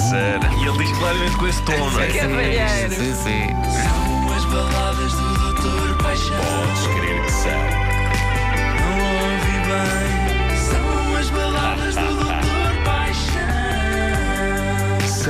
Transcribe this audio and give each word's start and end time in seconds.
sincera. 0.00 0.50
E 0.58 0.66
ele 0.66 0.78
diz 0.78 0.98
claramente 0.98 1.36
com 1.36 1.46
esse 1.46 1.62
tom, 1.62 1.90
não 1.90 2.00
é? 2.00 2.06
Cavalheiro. 2.06 2.94
Sim, 2.94 3.14
sim. 3.14 3.46
São 3.70 4.32
as 4.32 4.44
baladas 4.46 5.12
do 5.12 5.38
Doutor 5.38 6.02
Paixão. 6.02 6.36
Podes 6.36 6.86
crer 6.86 7.24
que 7.24 7.32
são. 7.32 7.50
Não 8.80 8.94
ouvi 9.24 9.56
bem. 9.68 10.29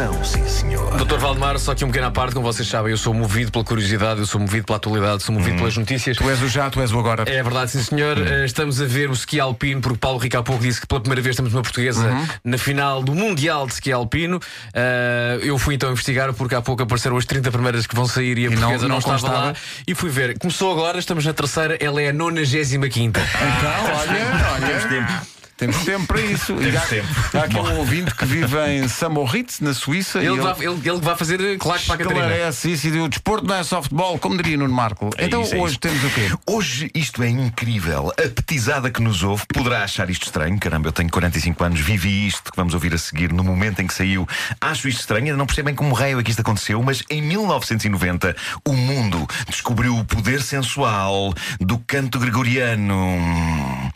São, 0.00 0.24
sim, 0.24 0.48
senhor. 0.48 0.96
Doutor 0.96 1.18
Valdemar, 1.18 1.58
só 1.58 1.74
que 1.74 1.84
um 1.84 1.88
pequeno 1.88 2.06
à 2.06 2.10
parte, 2.10 2.32
como 2.32 2.50
vocês 2.50 2.66
sabem, 2.66 2.90
eu 2.90 2.96
sou 2.96 3.12
movido 3.12 3.52
pela 3.52 3.62
curiosidade, 3.62 4.20
eu 4.20 4.24
sou 4.26 4.40
movido 4.40 4.64
pela 4.64 4.78
atualidade, 4.78 5.22
sou 5.22 5.34
movido 5.34 5.58
pelas 5.58 5.76
notícias. 5.76 6.16
Tu 6.16 6.30
és 6.30 6.40
o 6.40 6.48
já, 6.48 6.70
tu 6.70 6.80
és 6.80 6.90
o 6.90 6.98
agora. 6.98 7.24
É 7.30 7.42
verdade, 7.42 7.70
sim 7.72 7.82
senhor. 7.82 8.16
Eh, 8.16 8.46
Estamos 8.46 8.80
a 8.80 8.86
ver 8.86 9.10
o 9.10 9.12
ski 9.12 9.38
alpino, 9.38 9.82
porque 9.82 9.98
Paulo 9.98 10.16
Rico 10.18 10.38
há 10.38 10.42
pouco 10.42 10.62
disse 10.62 10.80
que 10.80 10.86
pela 10.86 11.02
primeira 11.02 11.20
vez 11.20 11.36
temos 11.36 11.52
uma 11.52 11.60
portuguesa 11.60 12.10
na 12.42 12.56
final 12.56 13.02
do 13.02 13.14
Mundial 13.14 13.66
de 13.66 13.74
Ski 13.74 13.92
Alpino. 13.92 14.40
Eh, 14.72 15.40
eu 15.42 15.58
fui 15.58 15.74
então 15.74 15.92
investigar, 15.92 16.32
porque 16.32 16.54
há 16.54 16.62
pouco 16.62 16.82
apareceram 16.82 17.18
as 17.18 17.26
30 17.26 17.50
primeiras 17.52 17.86
que 17.86 17.94
vão 17.94 18.06
sair 18.06 18.38
e 18.38 18.46
a 18.46 18.50
não- 18.50 18.56
portuguesa 18.56 18.82
não, 18.84 18.88
não 18.94 18.98
estava 19.00 19.18
constava. 19.20 19.44
lá. 19.48 19.54
E 19.86 19.94
fui 19.94 20.08
ver. 20.08 20.38
Começou 20.38 20.72
agora, 20.72 20.98
estamos 20.98 21.26
na 21.26 21.34
terceira, 21.34 21.76
ela 21.78 22.00
é 22.00 22.08
a 22.08 22.12
95. 22.14 23.20
Então, 23.20 23.84
olha, 23.98 24.96
olha. 24.96 25.39
Temos 25.60 25.76
tempo 25.84 26.06
para 26.06 26.22
isso. 26.22 26.54
E 26.54 26.74
há, 26.74 26.80
tempo. 26.80 27.06
há 27.34 27.44
aqui 27.44 27.56
um 27.56 27.76
ouvinte 27.76 28.14
que 28.14 28.24
vive 28.24 28.56
em 28.66 28.88
Samoritz, 28.88 29.60
na 29.60 29.74
Suíça. 29.74 30.22
e 30.22 30.26
Ele, 30.26 30.40
vai, 30.40 30.54
ele, 30.58 30.88
ele 30.88 31.00
vai 31.00 31.14
fazer 31.14 31.38
eh, 31.38 31.56
claque 31.58 31.84
para 31.84 31.96
a 31.96 31.98
Catarina. 31.98 32.26
esclarece 32.26 32.72
isso 32.72 32.88
e 32.88 32.98
o 32.98 33.08
desporto 33.08 33.46
não 33.46 33.54
é 33.54 33.62
softball, 33.62 34.18
como 34.18 34.38
diria 34.38 34.56
Nuno 34.56 34.72
Marco. 34.72 35.10
então 35.18 35.42
isso, 35.42 35.54
é 35.54 35.58
hoje 35.58 35.72
isso. 35.72 35.80
temos 35.80 36.02
o 36.02 36.10
quê? 36.10 36.30
Hoje 36.46 36.90
isto 36.94 37.22
é 37.22 37.28
incrível. 37.28 38.10
A 38.12 38.22
petizada 38.22 38.90
que 38.90 39.02
nos 39.02 39.22
ouve 39.22 39.44
poderá 39.52 39.84
achar 39.84 40.08
isto 40.08 40.24
estranho. 40.24 40.58
Caramba, 40.58 40.88
eu 40.88 40.92
tenho 40.92 41.10
45 41.10 41.62
anos, 41.62 41.80
vivi 41.80 42.26
isto 42.26 42.50
que 42.50 42.56
vamos 42.56 42.72
ouvir 42.72 42.94
a 42.94 42.98
seguir 42.98 43.30
no 43.30 43.44
momento 43.44 43.80
em 43.82 43.86
que 43.86 43.92
saiu. 43.92 44.26
Acho 44.58 44.88
isto 44.88 45.00
estranho, 45.00 45.26
ainda 45.26 45.36
não 45.36 45.46
percebem 45.46 45.74
como 45.74 45.94
raio 45.94 46.18
é 46.18 46.22
que 46.22 46.30
isto 46.30 46.40
aconteceu, 46.40 46.82
mas 46.82 47.02
em 47.10 47.20
1990 47.20 48.34
o 48.66 48.72
mundo 48.72 49.26
descobriu 49.46 49.94
o 49.98 50.04
poder 50.06 50.40
sensual 50.40 51.34
do 51.60 51.78
canto 51.80 52.18
gregoriano. 52.18 52.96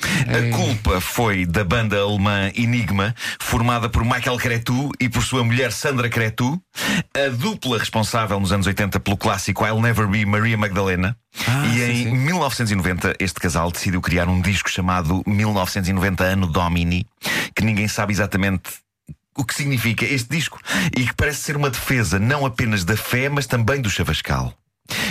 A 0.05 0.57
culpa 0.57 1.01
foi 1.01 1.47
da 1.47 1.65
banda 1.65 1.99
alemã 2.01 2.51
Enigma, 2.55 3.15
formada 3.39 3.89
por 3.89 4.05
Michael 4.05 4.37
Cretu 4.39 4.91
e 5.01 5.09
por 5.09 5.23
sua 5.23 5.45
mulher 5.45 5.73
Sandra 5.73 6.09
Cretu, 6.09 6.61
a 7.15 7.29
dupla 7.31 7.79
responsável 7.79 8.39
nos 8.39 8.53
anos 8.53 8.67
80 8.67 9.01
pelo 9.01 9.17
clássico 9.17 9.67
I'll 9.67 9.81
Never 9.81 10.07
Be 10.07 10.25
Maria 10.25 10.57
Magdalena. 10.57 11.17
e 11.73 11.83
em 11.83 12.17
1990 12.17 13.17
este 13.19 13.41
casal 13.41 13.71
decidiu 13.71 14.01
criar 14.01 14.29
um 14.29 14.41
disco 14.41 14.71
chamado 14.71 15.23
1990 15.27 16.25
Ano 16.25 16.47
Domini, 16.47 17.07
que 17.55 17.65
ninguém 17.65 17.89
sabe 17.89 18.13
exatamente 18.13 18.63
o 19.37 19.45
que 19.45 19.55
significa 19.55 20.05
este 20.05 20.29
disco 20.29 20.61
e 20.97 21.07
que 21.07 21.15
parece 21.15 21.41
ser 21.41 21.57
uma 21.57 21.71
defesa 21.71 22.19
não 22.19 22.47
apenas 22.47 22.85
da 22.85 22.97
fé, 22.97 23.29
mas 23.29 23.47
também 23.47 23.81
do 23.81 23.91
chavascal. 23.91 24.55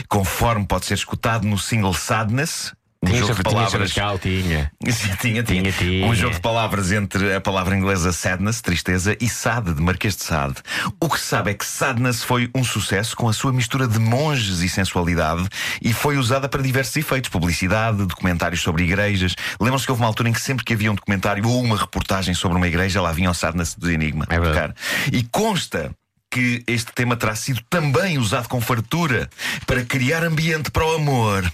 Conforme 0.07 0.65
pode 0.65 0.85
ser 0.85 0.93
escutado 0.93 1.45
no 1.45 1.57
single 1.57 1.93
Sadness, 1.93 2.73
um 3.03 3.05
Tinha, 3.05 3.19
jogo 3.19 3.33
de 3.33 3.43
palavras 3.43 3.91
tinha. 3.91 4.71
Tinha, 4.81 5.15
tinha. 5.17 5.43
Tinha, 5.43 5.71
tinha. 5.73 6.07
Um 6.07 6.15
jogo 6.15 6.35
de 6.35 6.39
palavras 6.39 6.89
entre 6.89 7.35
a 7.35 7.41
palavra 7.41 7.75
inglesa 7.75 8.13
sadness, 8.13 8.61
tristeza, 8.61 9.17
e 9.19 9.27
Sade, 9.27 9.73
de 9.73 9.81
Marquês 9.81 10.15
de 10.15 10.23
Sade. 10.23 10.55
O 11.01 11.09
que 11.09 11.19
se 11.19 11.25
sabe 11.25 11.51
é 11.51 11.53
que 11.53 11.65
sadness 11.65 12.23
foi 12.23 12.49
um 12.55 12.63
sucesso 12.63 13.13
com 13.17 13.27
a 13.27 13.33
sua 13.33 13.51
mistura 13.51 13.89
de 13.89 13.99
monges 13.99 14.61
e 14.61 14.69
sensualidade 14.69 15.45
e 15.81 15.91
foi 15.91 16.17
usada 16.17 16.47
para 16.47 16.63
diversos 16.63 16.95
efeitos: 16.95 17.29
publicidade, 17.29 18.05
documentários 18.05 18.61
sobre 18.61 18.83
igrejas. 18.83 19.35
Lembram-se 19.59 19.85
que 19.85 19.91
houve 19.91 20.01
uma 20.01 20.07
altura 20.07 20.29
em 20.29 20.33
que 20.33 20.41
sempre 20.41 20.63
que 20.63 20.73
havia 20.73 20.89
um 20.89 20.95
documentário 20.95 21.45
ou 21.45 21.61
uma 21.61 21.77
reportagem 21.77 22.33
sobre 22.33 22.57
uma 22.57 22.67
igreja, 22.69 23.01
lá 23.01 23.11
vinha 23.11 23.29
o 23.29 23.33
sadness 23.33 23.75
do 23.75 23.91
Enigma. 23.91 24.25
É 24.29 24.39
verdade. 24.39 24.73
tocar. 24.73 24.75
E 25.11 25.23
consta. 25.23 25.91
Que 26.31 26.63
este 26.65 26.91
tema 26.93 27.15
terá 27.15 27.35
sido 27.35 27.61
também 27.69 28.17
usado 28.17 28.47
com 28.47 28.59
fartura 28.59 29.29
para 29.67 29.85
criar 29.85 30.23
ambiente 30.23 30.71
para 30.71 30.83
o 30.83 30.95
amor. 30.95 31.47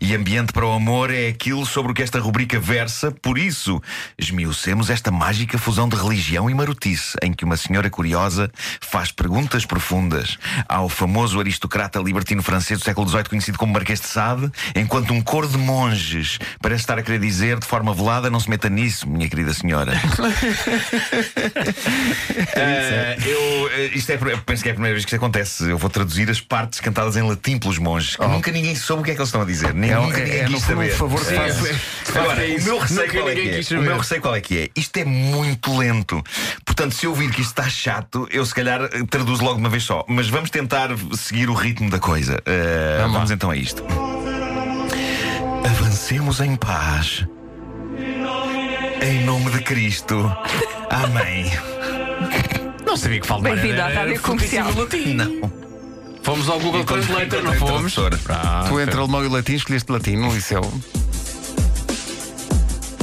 E 0.00 0.14
ambiente 0.14 0.52
para 0.52 0.66
o 0.66 0.72
amor 0.72 1.10
é 1.10 1.28
aquilo 1.28 1.66
sobre 1.66 1.92
o 1.92 1.94
que 1.94 2.02
esta 2.02 2.20
rubrica 2.20 2.58
versa, 2.60 3.10
por 3.10 3.38
isso 3.38 3.82
esmiucemos 4.18 4.90
esta 4.90 5.10
mágica 5.10 5.58
fusão 5.58 5.88
de 5.88 5.96
religião 5.96 6.48
e 6.48 6.54
marotice, 6.54 7.16
em 7.22 7.32
que 7.32 7.44
uma 7.44 7.56
senhora 7.56 7.90
curiosa 7.90 8.50
faz 8.80 9.10
perguntas 9.10 9.64
profundas 9.66 10.38
ao 10.68 10.88
famoso 10.88 11.40
aristocrata 11.40 11.98
libertino 11.98 12.42
francês 12.42 12.78
do 12.78 12.84
século 12.84 13.08
XVIII, 13.08 13.24
conhecido 13.24 13.58
como 13.58 13.72
Marquês 13.72 14.00
de 14.00 14.06
Sade, 14.06 14.50
enquanto 14.74 15.12
um 15.12 15.20
coro 15.20 15.48
de 15.48 15.58
monges 15.58 16.38
parece 16.60 16.82
estar 16.82 16.98
a 16.98 17.02
querer 17.02 17.18
dizer 17.18 17.58
de 17.58 17.66
forma 17.66 17.92
velada: 17.92 18.30
não 18.30 18.40
se 18.40 18.48
meta 18.48 18.68
nisso, 18.68 19.08
minha 19.08 19.28
querida 19.28 19.52
senhora. 19.52 19.92
Ah, 22.54 23.16
eu, 23.24 23.70
eh, 23.70 23.90
isto 23.94 24.10
é, 24.10 24.14
eu 24.14 24.38
penso 24.38 24.62
que 24.62 24.68
é 24.68 24.72
a 24.72 24.74
primeira 24.74 24.94
vez 24.94 25.04
que 25.04 25.10
isto 25.10 25.16
acontece. 25.16 25.68
Eu 25.68 25.78
vou 25.78 25.88
traduzir 25.88 26.28
as 26.30 26.40
partes 26.40 26.80
cantadas 26.80 27.16
em 27.16 27.22
latim 27.22 27.58
pelos 27.58 27.78
monges, 27.78 28.16
que 28.16 28.26
nunca 28.26 28.50
ninguém 28.50 28.74
soube 28.74 29.02
o 29.02 29.04
que 29.04 29.10
é 29.12 29.14
que 29.14 29.20
eles 29.20 29.28
estão 29.28 29.42
a 29.42 29.44
dizer. 29.44 29.74
Nem, 29.94 30.12
É, 30.12 30.18
é, 30.20 30.22
ninguém 30.24 30.38
é, 30.40 30.42
no 30.44 30.48
quis 30.54 30.62
um 30.62 30.66
saber. 30.66 30.90
favor 30.94 31.24
que 31.26 31.34
É. 31.34 31.36
faz. 31.36 32.16
Agora, 32.16 32.42
o 32.44 32.62
meu 32.64 32.78
receio 32.78 33.10
qual 33.12 33.28
é 33.28 33.34
que 33.34 33.74
é? 33.74 33.78
O 33.78 33.82
meu 33.82 33.98
receio 33.98 34.20
qual 34.20 34.34
é 34.34 34.40
que 34.40 34.58
é? 34.58 34.68
Isto 34.76 34.96
é 34.98 35.04
muito 35.04 35.76
lento. 35.76 36.22
Portanto, 36.64 36.94
se 36.94 37.06
eu 37.06 37.10
ouvir 37.10 37.30
que 37.30 37.40
isto 37.40 37.50
está 37.50 37.68
chato, 37.68 38.26
eu 38.30 38.44
se 38.46 38.54
calhar 38.54 38.82
eh, 38.82 38.88
traduzo 39.10 39.42
logo 39.42 39.54
de 39.56 39.60
uma 39.60 39.68
vez 39.68 39.82
só. 39.84 40.04
Mas 40.08 40.28
vamos 40.28 40.50
tentar 40.50 40.88
seguir 41.16 41.48
o 41.50 41.54
ritmo 41.54 41.90
da 41.90 41.98
coisa. 41.98 42.40
Eh, 42.46 42.96
Vamos 43.00 43.12
vamos 43.14 43.30
então 43.30 43.50
a 43.50 43.56
isto. 43.56 43.84
Avancemos 45.64 46.40
em 46.40 46.56
paz. 46.56 47.26
Em 49.02 49.24
nome 49.24 49.50
de 49.50 49.60
Cristo. 49.62 50.30
Amém. 50.90 51.50
Não 52.86 52.96
sabia 52.96 53.20
que 53.20 53.26
falo 53.26 53.42
Bem-vindo 53.42 53.80
à 53.80 53.88
Rádio 53.88 54.20
Comercial. 54.20 54.68
Não. 55.14 55.57
Fomos 56.22 56.48
ao 56.48 56.60
Google 56.60 56.84
Translator, 56.84 57.42
não 57.42 57.54
fomos? 57.54 57.94
Tu 57.94 58.80
entre 58.80 58.98
alemão 58.98 59.24
e 59.24 59.28
latim 59.28 59.54
escolheste 59.54 59.90
latino, 59.90 60.36
isso 60.36 60.54
é 60.54 60.58
o. 60.60 60.70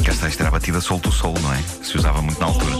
Cá 0.03 0.11
está, 0.11 0.27
isto 0.27 0.39
era 0.41 0.49
a 0.49 0.51
batida 0.51 0.79
solto 0.79 1.09
o 1.09 1.11
sol, 1.11 1.33
não 1.41 1.53
é? 1.53 1.59
Que 1.79 1.87
se 1.87 1.97
usava 1.97 2.21
muito 2.21 2.39
na 2.39 2.47
altura. 2.47 2.75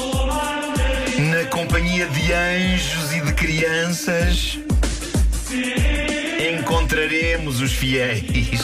Na 1.18 1.46
companhia 1.50 2.08
de 2.08 2.34
anjos 2.34 3.14
e 3.14 3.22
de 3.22 3.34
crianças, 3.34 4.60
encontraremos 6.60 7.62
os 7.62 7.72
fiéis. 7.72 8.62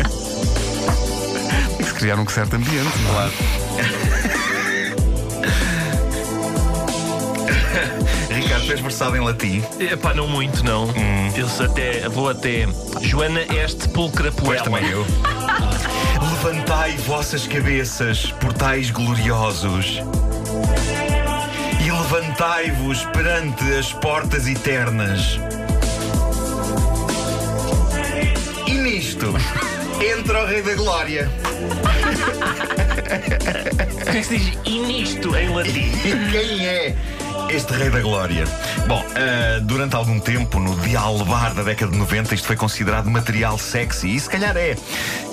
Criar 2.00 2.18
um 2.18 2.26
certo 2.26 2.56
ambiente. 2.56 2.88
Claro. 3.10 3.30
Ricardo, 8.34 8.64
tu 8.64 8.72
és 8.72 8.80
versado 8.80 9.14
em 9.18 9.20
latim. 9.20 9.62
Epá, 9.78 10.14
não 10.14 10.26
muito, 10.26 10.64
não. 10.64 10.88
Eu 11.36 11.46
se 11.46 11.62
até, 11.62 12.08
vou 12.08 12.30
até. 12.30 12.66
Joana 13.02 13.42
este 13.54 13.86
pulcra 13.90 14.32
Pois 14.32 14.62
puella. 14.62 14.64
também 14.80 14.90
eu. 14.90 15.04
Levantai 16.42 16.96
vossas 16.96 17.46
cabeças, 17.46 18.32
portais 18.40 18.90
gloriosos. 18.90 20.00
E 21.84 21.90
levantai-vos 21.90 23.04
perante 23.12 23.62
as 23.74 23.92
portas 23.92 24.46
eternas. 24.48 25.38
E 28.66 28.72
nisto 28.72 29.34
entra 30.00 30.42
o 30.42 30.46
Rei 30.46 30.62
da 30.62 30.74
Glória. 30.74 31.30
O 33.92 34.10
que 34.10 34.16
é 34.16 34.20
que 34.20 34.24
se 34.24 34.38
diz 34.38 34.58
inisto 34.64 35.36
em 35.36 35.54
latim? 35.54 35.92
E 36.04 36.30
quem 36.32 36.66
é 36.66 36.96
este 37.50 37.72
Rei 37.72 37.90
da 37.90 38.00
Glória? 38.00 38.44
Bom, 38.86 39.04
ah, 39.14 39.60
durante 39.60 39.94
algum 39.94 40.18
tempo, 40.18 40.58
no 40.58 40.74
dia 40.76 41.00
albar 41.00 41.52
da 41.54 41.62
década 41.62 41.92
de 41.92 41.98
90, 41.98 42.34
isto 42.34 42.46
foi 42.46 42.56
considerado 42.56 43.10
material 43.10 43.58
sexy. 43.58 44.14
E 44.14 44.20
se 44.20 44.28
calhar 44.28 44.56
é. 44.56 44.76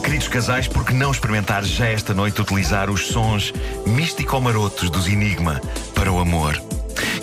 Queridos 0.03 0.27
casais, 0.27 0.67
por 0.67 0.85
que 0.85 0.93
não 0.93 1.11
experimentar 1.11 1.63
já 1.63 1.87
esta 1.87 2.13
noite 2.13 2.41
utilizar 2.41 2.89
os 2.89 3.07
sons 3.07 3.53
místico-marotos 3.85 4.89
dos 4.89 5.07
Enigma 5.07 5.61
para 5.95 6.11
o 6.11 6.19
amor? 6.19 6.61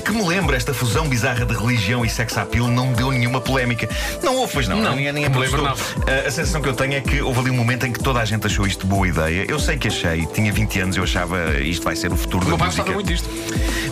Que 0.04 0.12
me 0.12 0.22
lembra 0.22 0.56
esta 0.56 0.74
fusão 0.74 1.08
bizarra 1.08 1.46
de 1.46 1.54
religião 1.54 2.04
e 2.04 2.10
sex 2.10 2.36
appeal 2.36 2.68
não 2.68 2.92
deu 2.92 3.10
nenhuma 3.10 3.40
polémica. 3.40 3.88
Não 4.22 4.36
houve, 4.36 4.52
pois 4.52 4.68
não. 4.68 4.80
Não, 4.80 4.94
ninguém, 4.94 5.12
ninguém 5.12 5.30
me 5.30 5.38
lembro, 5.38 5.62
protestou. 5.62 6.04
A, 6.06 6.28
a 6.28 6.30
sensação 6.30 6.60
que 6.60 6.68
eu 6.68 6.74
tenho 6.74 6.94
é 6.94 7.00
que 7.00 7.22
houve 7.22 7.40
ali 7.40 7.50
um 7.50 7.54
momento 7.56 7.86
em 7.86 7.92
que 7.92 7.98
toda 7.98 8.20
a 8.20 8.24
gente 8.24 8.46
achou 8.46 8.66
isto 8.66 8.86
boa 8.86 9.08
ideia. 9.08 9.46
Eu 9.48 9.58
sei 9.58 9.78
que 9.78 9.88
achei, 9.88 10.26
tinha 10.26 10.52
20 10.52 10.80
anos, 10.80 10.96
eu 10.96 11.04
achava 11.04 11.58
isto 11.58 11.82
vai 11.84 11.96
ser 11.96 12.12
o 12.12 12.16
futuro 12.16 12.46
O 12.46 12.56
da 12.56 12.64
música. 12.66 12.92
muito 12.92 13.06
disto. 13.06 13.28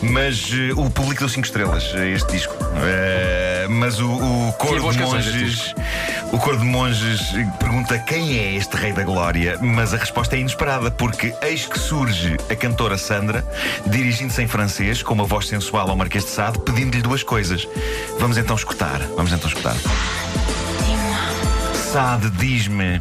Mas 0.03 0.51
eh, 0.53 0.73
o 0.77 0.91
público 0.91 1.21
deu 1.21 1.29
5 1.29 1.47
estrelas 1.47 1.85
a 1.95 2.07
este 2.07 2.31
disco. 2.33 2.55
Eh, 2.85 3.52
mas 3.73 3.99
o, 4.01 4.09
o 4.09 4.53
coro 4.53 4.93
de 4.93 4.99
monges. 4.99 5.75
O 6.31 6.39
coro 6.39 6.59
de 6.59 6.65
monges 6.65 7.21
pergunta 7.59 7.99
quem 7.99 8.39
é 8.39 8.55
este 8.55 8.77
rei 8.77 8.93
da 8.93 9.03
glória, 9.03 9.59
mas 9.61 9.93
a 9.95 9.97
resposta 9.97 10.37
é 10.37 10.41
inesperada, 10.41 10.91
porque 10.91 11.35
eis 11.43 11.67
que 11.67 11.79
surge 11.79 12.37
a 12.51 12.55
cantora 12.55 12.97
Sandra, 12.97 13.45
dirigindo-se 13.87 14.43
em 14.43 14.49
francês, 14.49 15.03
com 15.03 15.15
uma 15.15 15.25
voz 15.25 15.49
sensual 15.49 15.89
ao 15.89 15.97
Marquês 15.97 16.25
de 16.25 16.31
Sade, 16.31 16.59
pedindo-lhe 16.61 17.03
duas 17.03 17.23
coisas. 17.23 17.67
Vamos 18.19 18.37
então 18.37 18.57
escutar. 18.57 18.99
Vamos 19.17 19.33
então 19.33 19.49
escutar. 19.49 19.75
Sade, 21.75 22.31
diz-me. 22.31 22.99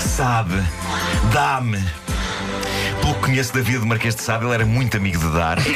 Sade, 0.00 0.62
dá-me. 1.32 2.09
Conheço 3.22 3.54
da 3.54 3.60
vida 3.60 3.80
de 3.80 3.86
Marquês 3.86 4.14
de 4.16 4.22
Sade, 4.22 4.44
ele 4.44 4.54
era 4.54 4.66
muito 4.66 4.96
amigo 4.96 5.18
de 5.18 5.32
dar. 5.32 5.58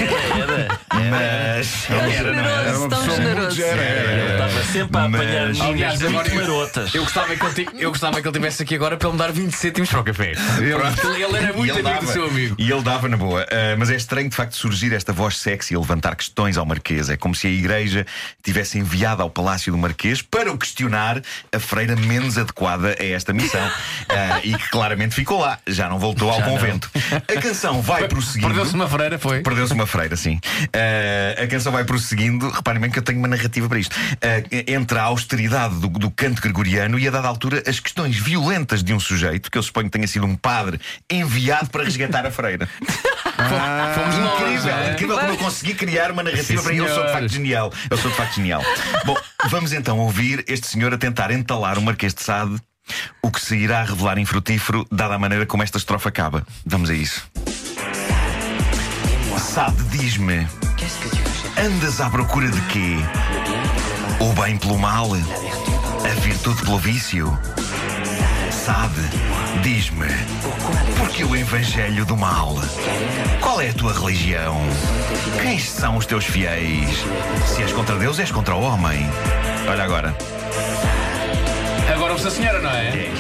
Era, 0.95 1.11
Mas. 1.11 1.91
era, 1.91 2.33
não 2.33 2.39
era? 2.45 2.63
Era 2.69 2.79
uma 2.79 2.89
tão 2.89 2.99
pessoa 3.01 3.17
muito 3.21 3.23
generoso. 3.35 3.57
gera. 3.57 3.83
Ele 3.83 4.33
estava 4.33 4.65
sempre 4.65 4.97
a 4.99 5.09
Mas- 5.09 5.21
apanhar 5.21 5.67
Aliás, 5.69 6.03
agora 6.03 6.13
muito 6.15 6.31
eu- 6.31 6.41
marotas. 6.41 6.95
Eu 6.95 7.03
gostava, 7.03 7.37
que 7.37 7.45
ele 7.47 7.55
ti- 7.55 7.69
eu 7.79 7.91
gostava 7.91 8.13
que 8.15 8.21
ele 8.21 8.29
estivesse 8.29 8.63
aqui 8.63 8.75
agora 8.77 8.97
para 8.97 9.09
ele 9.09 9.13
me 9.13 9.19
dar 9.19 9.33
20 9.33 9.53
cêntimos 9.53 9.91
para 9.91 10.01
o 10.01 10.05
café. 10.05 10.33
Pronto, 10.35 11.11
Ele, 11.11 11.25
ele 11.25 11.37
era 11.37 11.53
E 11.53 11.57
muito 11.57 11.63
ele 11.63 11.71
amigo 11.73 11.83
dava, 11.83 12.07
do 12.07 12.13
seu 12.13 12.25
amigo. 12.27 12.57
E 12.59 12.71
ele 12.71 12.83
dava 12.83 13.09
na 13.09 13.17
boa. 13.17 13.43
Ah, 13.51 13.75
mas 13.77 13.91
é 13.91 13.97
estranho 13.97 14.29
de 14.31 14.37
facto 14.37 14.55
surgir 14.57 14.93
esta 14.93 15.13
voz 15.13 15.37
sexy 15.37 15.75
a 15.75 15.79
levantar 15.79 16.15
questões 16.17 16.57
ao 16.57 16.65
Marquês. 16.65 17.11
É 17.11 17.17
como 17.17 17.35
se 17.35 17.47
a 17.49 17.51
igreja 17.51 18.07
tivesse 18.43 18.79
enviado 18.79 19.23
ao 19.23 19.31
Palácio 19.31 19.73
do 19.73 19.79
Marquês 19.79 20.23
para 20.23 20.51
o 20.53 20.57
questionar 20.59 21.21
a 21.53 21.59
freira 21.59 21.97
menos 21.97 22.39
adequada 22.39 22.97
a 22.99 23.05
esta 23.05 23.33
missão. 23.33 23.61
Ah, 24.09 24.41
e 24.45 24.55
que 24.57 24.69
claramente 24.71 25.15
ficou 25.15 25.41
lá, 25.41 25.59
já 25.67 25.89
não 25.89 25.99
voltou 25.99 26.31
ao 26.31 26.41
convento. 26.43 26.89
A 27.39 27.43
canção 27.43 27.81
vai 27.83 28.09
prosseguindo. 28.09 28.49
Perdeu-se 28.49 28.75
uma 28.75 28.89
freira, 28.89 29.19
foi? 29.19 29.41
Perdeu-se 29.41 29.73
uma 29.73 29.87
freira, 29.87 30.17
sim. 30.17 30.41
Ah, 30.73 31.43
a 31.43 31.47
canção 31.47 31.73
vai 31.73 31.85
prosseguindo. 31.85 32.49
Reparem 32.51 32.81
bem 32.81 32.91
que 32.91 32.99
eu 32.99 33.03
tenho 33.03 33.19
uma 33.19 33.29
narrativa 33.29 33.69
para 33.69 33.79
isto. 33.79 33.95
Ah, 34.23 34.43
entre 34.67 34.99
a 34.99 35.03
austeridade 35.03 35.77
do, 35.77 35.89
do 35.89 36.11
canto 36.11 36.41
gregoriano 36.41 36.99
e, 36.99 37.09
a 37.09 37.11
dada 37.11 37.29
altura, 37.29 37.63
as 37.67 37.81
questões 37.81 38.17
violentas 38.17 38.83
de 38.83 38.93
um 38.93 39.01
sujeito, 39.01 39.51
que 39.51 39.59
eu 39.59 39.63
suponho 39.63 39.87
que 39.87 39.93
tenha 39.93 40.07
sido 40.07 40.27
um 40.27 40.37
padre 40.37 40.81
enviado 41.11 41.71
para 41.71 41.85
resgatar 41.85 42.27
a 42.27 42.31
freira. 42.31 42.69
Fomos 43.35 44.19
nós, 44.19 44.41
Incrível, 44.41 44.75
é? 44.75 44.93
incrível 44.93 45.19
como 45.19 45.33
eu 45.33 45.37
consegui 45.37 45.75
criar 45.75 46.11
uma 46.11 46.23
narrativa 46.23 46.59
Sim, 46.59 46.63
para 46.63 46.73
ele. 46.73 46.83
Eu 46.83 46.95
sou 46.95 47.05
de 47.05 47.13
facto 47.13 47.29
genial. 47.29 47.73
Eu 47.91 47.97
sou 47.97 48.11
de 48.11 48.17
facto 48.17 48.35
genial. 48.35 48.63
Bom, 49.05 49.17
vamos 49.49 49.73
então 49.73 49.99
ouvir 49.99 50.45
este 50.47 50.67
senhor 50.67 50.95
a 50.95 50.99
tentar 50.99 51.31
entalar 51.31 51.79
o 51.79 51.83
Marquês 51.83 52.15
de 52.15 52.23
Sade. 52.23 52.57
O 53.23 53.31
que 53.31 53.41
se 53.41 53.57
irá 53.57 53.83
revelar 53.85 54.19
infrutífero, 54.19 54.87
dada 54.91 55.15
a 55.15 55.19
maneira 55.19 55.47
como 55.47 55.63
esta 55.63 55.79
estrofa 55.79 56.09
acaba. 56.09 56.47
Vamos 56.65 56.91
a 56.91 56.95
isso. 56.95 57.29
Sade, 59.39 59.83
diz-me, 59.85 60.47
andas 61.57 62.01
à 62.01 62.11
procura 62.11 62.49
de 62.49 62.61
quê? 62.63 62.97
O 64.21 64.33
bem 64.33 64.57
pelo 64.59 64.79
mal? 64.79 65.09
A 65.15 66.21
virtude 66.21 66.61
pelo 66.63 66.79
vício? 66.79 67.39
Sade, 68.51 69.01
diz-me, 69.63 70.09
por 70.97 71.09
que 71.11 71.25
o 71.25 71.37
evangelho 71.37 72.05
do 72.05 72.17
mal? 72.17 72.57
Qual 73.41 73.61
é 73.61 73.71
a 73.71 73.75
tua 73.75 73.93
religião? 73.93 74.57
Quem 75.41 75.59
são 75.59 75.99
os 75.99 76.07
teus 76.07 76.25
fiéis? 76.25 77.05
Se 77.47 77.63
és 77.63 77.73
contra 77.73 77.97
Deus, 77.97 78.19
és 78.19 78.33
contra 78.33 78.55
o 78.55 78.61
homem. 78.63 79.07
Olha 79.69 79.85
agora. 79.85 80.17
A 82.25 82.31
senhora, 82.31 82.59
não 82.63 82.71
é? 82.71 83.11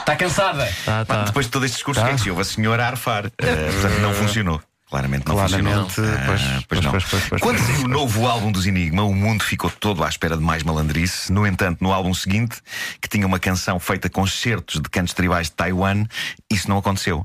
Está 0.00 0.16
cansada? 0.16 0.68
Tá, 0.84 1.04
tá. 1.04 1.22
Depois 1.24 1.46
de 1.46 1.52
todo 1.52 1.64
este 1.64 1.74
discurso, 1.76 2.00
o 2.00 2.04
que 2.04 2.10
é 2.10 2.14
que 2.14 2.20
se 2.20 2.30
ouve? 2.30 2.42
A 2.42 2.44
senhora 2.44 2.84
a 2.84 2.88
arfar. 2.88 3.26
Eh, 3.38 3.70
portanto, 3.72 4.00
não 4.00 4.12
funcionou. 4.14 4.60
Claramente 4.90 5.26
não 5.26 5.34
Claramente, 5.36 5.94
funcionou. 5.94 6.18
pois, 6.26 6.40
Ah, 6.42 6.62
pois, 6.68 6.80
não. 6.82 6.90
pois, 6.90 7.04
pois, 7.04 7.24
pois, 7.28 7.40
Quando 7.40 7.56
pois, 7.56 7.66
saiu 7.76 7.86
o 7.86 7.88
novo 7.88 8.26
álbum 8.26 8.52
dos 8.52 8.66
Enigma, 8.66 9.02
o 9.04 9.14
mundo 9.14 9.42
ficou 9.42 9.70
todo 9.70 10.04
à 10.04 10.08
espera 10.08 10.36
de 10.36 10.42
mais 10.42 10.62
malandrice. 10.62 11.32
No 11.32 11.46
entanto, 11.46 11.82
no 11.82 11.92
álbum 11.92 12.12
seguinte, 12.12 12.58
que 13.00 13.08
tinha 13.08 13.26
uma 13.26 13.38
canção 13.38 13.80
feita 13.80 14.10
com 14.10 14.26
certos 14.26 14.80
de 14.82 14.90
cantos 14.90 15.14
tribais 15.14 15.46
de 15.46 15.52
Taiwan, 15.52 16.04
isso 16.50 16.68
não 16.68 16.76
aconteceu. 16.76 17.24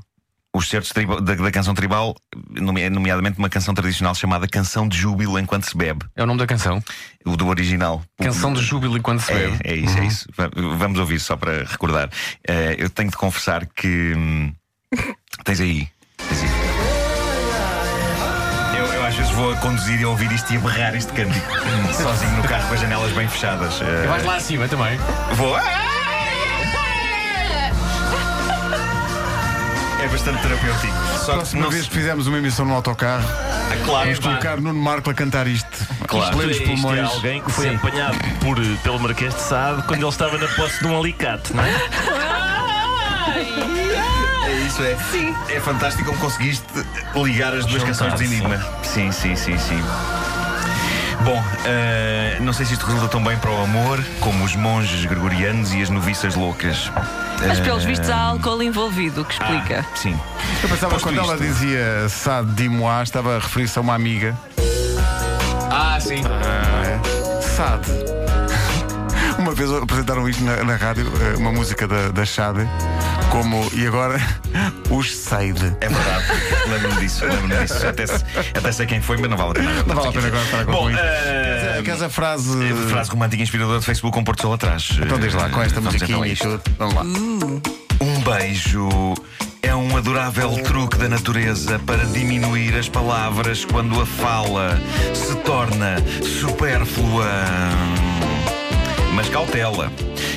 Os 0.58 0.68
certos 0.68 0.90
da, 0.92 1.34
da 1.36 1.50
canção 1.52 1.72
tribal, 1.72 2.16
nome- 2.50 2.90
nomeadamente 2.90 3.38
uma 3.38 3.48
canção 3.48 3.72
tradicional 3.74 4.12
chamada 4.14 4.48
Canção 4.48 4.88
de 4.88 4.96
Júbilo 4.98 5.38
Enquanto 5.38 5.64
se 5.70 5.76
Bebe, 5.76 6.04
É 6.16 6.22
o 6.24 6.26
nome 6.26 6.40
da 6.40 6.46
canção. 6.48 6.82
o 7.24 7.36
do 7.36 7.46
original. 7.46 8.02
Canção 8.20 8.52
de 8.52 8.60
júbilo 8.60 8.96
enquanto 8.98 9.20
se 9.20 9.32
bebe. 9.32 9.56
É, 9.64 9.72
é 9.72 9.76
isso, 9.76 9.96
é 9.98 10.04
isso. 10.04 10.28
Va- 10.36 10.50
Vamos 10.76 10.98
ouvir 10.98 11.20
só 11.20 11.36
para 11.36 11.62
recordar. 11.64 12.10
Eh, 12.48 12.74
eu 12.76 12.90
tenho 12.90 13.08
de 13.08 13.16
confessar 13.16 13.66
que. 13.66 14.14
hum, 14.16 14.52
tens 15.44 15.60
aí. 15.60 15.88
Tens 16.28 16.42
aí. 16.42 16.48
Eu, 18.78 18.84
eu 18.94 19.04
às 19.06 19.14
vezes 19.14 19.30
vou 19.32 19.52
a 19.52 19.56
conduzir 19.58 20.00
e 20.00 20.02
a 20.04 20.08
ouvir 20.08 20.32
isto 20.32 20.52
e 20.52 20.56
a 20.56 20.60
berrar 20.60 20.94
este 20.96 21.12
cântico. 21.12 21.46
Sozinho 22.02 22.32
no 22.36 22.42
carro 22.42 22.66
com 22.66 22.74
as 22.74 22.80
janelas 22.80 23.12
bem 23.12 23.28
fechadas. 23.28 23.80
Eh, 23.80 24.04
E 24.04 24.08
vais 24.08 24.24
lá 24.24 24.34
acima 24.36 24.66
também. 24.66 24.98
Vou. 25.36 25.56
É 30.08 30.10
bastante 30.10 30.40
terapêutico. 30.40 30.94
Só 31.18 31.32
que 31.32 31.32
Próxima 31.32 31.62
não 31.62 31.70
vez 31.70 31.82
se... 31.84 31.90
que 31.90 31.96
fizermos 31.96 32.26
uma 32.26 32.38
emissão 32.38 32.64
no 32.64 32.72
autocarro, 32.74 33.28
Ah, 33.28 33.76
claro, 33.84 34.04
vamos 34.06 34.18
colocar 34.20 34.56
Nuno 34.58 34.80
Marco 34.80 35.10
a 35.10 35.14
cantar 35.14 35.46
isto. 35.46 35.68
Claro. 36.06 36.30
Isto 36.30 36.42
é- 36.42 36.52
isto 36.52 36.62
é 36.62 36.66
pulmões. 36.66 37.10
alguém 37.10 37.42
que 37.42 37.50
foi 37.50 37.74
apanhado 37.74 38.16
por, 38.40 38.56
pelo 38.82 38.98
Marquês 39.00 39.34
de 39.34 39.40
Sade 39.42 39.82
quando 39.82 40.00
ele 40.00 40.08
estava 40.08 40.38
na 40.38 40.48
posse 40.48 40.78
de 40.80 40.86
um 40.86 40.98
alicate, 40.98 41.52
não 41.54 41.62
é? 41.62 41.70
É 44.46 44.52
isso, 44.66 44.82
é. 44.82 44.96
Sim. 45.10 45.36
É 45.50 45.60
fantástico 45.60 46.06
como 46.08 46.18
conseguiste 46.18 46.64
ligar 47.14 47.52
as 47.54 47.66
duas 47.66 47.82
canções 47.84 48.14
de 48.14 48.24
Enigma. 48.24 48.56
Sim, 48.82 49.12
sim, 49.12 49.36
sim, 49.36 49.58
sim. 49.58 49.82
Bom, 51.24 51.42
eh, 51.64 52.38
não 52.40 52.52
sei 52.52 52.64
se 52.64 52.72
isto 52.74 52.86
resulta 52.86 53.08
tão 53.08 53.22
bem 53.22 53.36
para 53.38 53.50
o 53.50 53.62
amor 53.62 54.02
como 54.20 54.44
os 54.44 54.54
monges 54.54 55.04
gregorianos 55.04 55.72
e 55.74 55.82
as 55.82 55.90
noviças 55.90 56.34
loucas. 56.34 56.90
Mas 57.46 57.60
pelos 57.60 57.84
Eh, 57.84 57.88
vistos 57.88 58.08
há 58.08 58.16
álcool 58.16 58.62
envolvido, 58.62 59.22
o 59.22 59.24
que 59.24 59.32
explica. 59.34 59.84
ah, 59.86 59.96
sim. 59.96 60.18
Eu 60.62 60.68
pensava 60.68 60.94
que 60.96 61.02
Posto 61.02 61.08
quando 61.08 61.18
ela 61.18 61.34
isto- 61.34 61.44
dizia 61.46 62.08
Sade 62.08 62.52
Dimois, 62.52 63.08
estava 63.08 63.36
a 63.36 63.38
referir-se 63.40 63.78
a 63.78 63.82
uma 63.82 63.94
amiga. 63.94 64.36
Ah, 65.70 65.98
sim. 66.00 66.22
Sade. 67.56 67.90
Uma 69.38 69.52
vez 69.52 69.70
apresentaram 69.72 70.28
isto 70.28 70.42
na, 70.42 70.64
na 70.64 70.74
rádio, 70.76 71.06
eh, 71.20 71.36
uma 71.36 71.52
música 71.52 71.86
da, 71.86 72.08
da 72.08 72.26
Sade, 72.26 72.68
como 73.30 73.68
e 73.74 73.86
agora 73.86 74.18
os 74.90 75.14
Seide. 75.14 75.76
É 75.80 75.88
verdade. 75.88 76.24
Lembro-me 76.68 77.00
disso, 77.00 77.24
lembro-me 77.24 77.56
disso. 77.58 77.86
Até, 77.86 78.06
se- 78.06 78.24
até 78.54 78.72
sei 78.72 78.86
quem 78.86 79.00
foi, 79.00 79.16
mas 79.18 79.30
não 79.30 79.36
vale 79.36 79.50
a 79.50 79.54
pena. 79.54 79.72
Não 79.86 79.94
vale 79.94 80.08
a 80.08 80.12
pena 80.12 80.26
agora 80.28 80.42
estar 80.44 80.60
a 80.60 80.64
Bom, 80.64 80.72
concluir. 80.72 80.98
eh, 80.98 81.82
Queres 81.84 82.02
a 82.02 82.08
frase. 82.08 82.58
frase 82.90 83.10
romântica 83.10 83.42
inspiradora 83.42 83.78
de 83.80 83.84
Facebook 83.86 84.14
com 84.16 84.24
Porto 84.24 84.42
Sol 84.42 84.52
atrás. 84.54 84.90
Então 85.00 85.18
diz 85.18 85.34
lá, 85.34 85.48
com 85.50 85.62
esta 85.62 85.80
Vamos 85.80 85.94
então 86.02 86.16
a 86.16 86.18
musiquinha 86.20 86.26
e 86.26 86.32
isto. 86.32 86.58
tudo. 86.58 86.76
Vamos 86.78 86.94
lá. 86.94 87.02
Um 88.00 88.20
beijo 88.20 88.88
é 89.62 89.74
um 89.74 89.96
adorável 89.96 90.50
truque 90.62 90.96
da 90.98 91.08
natureza 91.08 91.78
para 91.80 92.04
diminuir 92.06 92.76
as 92.76 92.88
palavras 92.88 93.64
quando 93.64 94.00
a 94.00 94.06
fala 94.06 94.80
se 95.14 95.34
torna 95.36 95.96
supérflua. 96.22 97.26
Mas 99.14 99.28
cautela, 99.30 99.90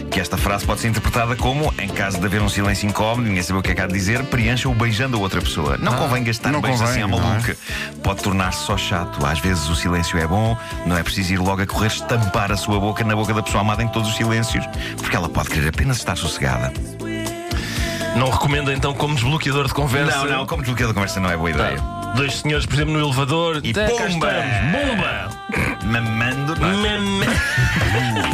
que 0.09 0.19
esta 0.19 0.37
frase 0.37 0.65
pode 0.65 0.81
ser 0.81 0.87
interpretada 0.87 1.35
como, 1.35 1.70
caso 2.01 2.19
de 2.19 2.25
haver 2.25 2.41
um 2.41 2.49
silêncio 2.49 2.89
incómodo, 2.89 3.27
ninguém 3.27 3.43
sabe 3.43 3.59
o 3.59 3.61
que 3.61 3.69
é 3.69 3.75
que 3.75 3.81
há 3.81 3.85
de 3.85 3.93
dizer, 3.93 4.23
preencha-o 4.23 4.73
beijando 4.73 5.17
a 5.17 5.19
outra 5.19 5.39
pessoa. 5.39 5.77
Não 5.77 5.93
convém 5.93 6.23
gastar 6.23 6.51
não 6.51 6.59
beijos 6.59 6.81
assim 6.81 7.01
convém, 7.01 7.03
à 7.03 7.07
não 7.07 7.19
é? 7.19 7.33
maluca. 7.33 7.55
Pode 8.01 8.23
tornar-se 8.23 8.65
só 8.65 8.75
chato. 8.75 9.23
Às 9.23 9.39
vezes 9.39 9.69
o 9.69 9.75
silêncio 9.75 10.17
é 10.17 10.25
bom, 10.25 10.57
não 10.87 10.97
é 10.97 11.03
preciso 11.03 11.33
ir 11.33 11.37
logo 11.37 11.61
a 11.61 11.65
correr 11.67 11.89
estampar 11.89 12.51
a 12.51 12.57
sua 12.57 12.79
boca 12.79 13.03
na 13.03 13.15
boca 13.15 13.35
da 13.35 13.43
pessoa 13.43 13.61
amada 13.61 13.83
em 13.83 13.87
todos 13.87 14.09
os 14.09 14.15
silêncios, 14.15 14.65
porque 14.97 15.15
ela 15.15 15.29
pode 15.29 15.49
querer 15.49 15.67
apenas 15.67 15.97
estar 15.97 16.15
sossegada. 16.15 16.73
Não 18.15 18.31
recomendo 18.31 18.71
então 18.71 18.95
como 18.95 19.13
desbloqueador 19.13 19.67
de 19.67 19.73
conversa. 19.75 20.17
Não, 20.17 20.25
não, 20.25 20.45
como 20.47 20.63
desbloqueio 20.63 20.87
da 20.87 20.95
conversa 20.95 21.19
não 21.19 21.29
é 21.29 21.37
boa 21.37 21.51
ideia. 21.51 21.77
Dois 22.15 22.39
senhores, 22.39 22.65
por 22.65 22.73
exemplo, 22.73 22.93
no 22.93 22.99
elevador 22.99 23.61
E 23.63 23.73
Cá 23.73 23.85
pumba! 23.85 24.31
Bomba! 24.71 25.29
Mamando. 25.85 26.55
não 26.59 26.67
é? 26.67 28.30